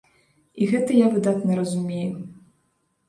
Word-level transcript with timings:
І 0.61 0.69
гэта 0.71 0.95
я 1.05 1.11
выдатна 1.17 1.59
разумею. 1.63 2.11